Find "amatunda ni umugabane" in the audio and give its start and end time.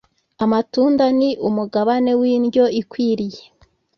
0.43-2.11